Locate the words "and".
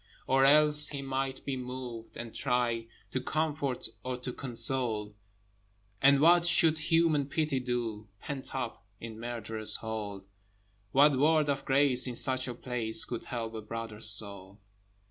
2.17-2.33, 6.01-6.19